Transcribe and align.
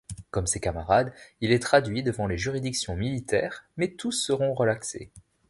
Comme 0.31 0.47
ses 0.47 0.59
camarades, 0.59 1.13
il 1.41 1.51
est 1.51 1.61
traduit 1.61 2.01
devant 2.01 2.25
les 2.25 2.39
juridictions 2.39 2.95
militaires, 2.95 3.65
mais 3.77 3.91
tous 3.91 4.13
seront 4.13 4.55
relaxés. 4.55 5.11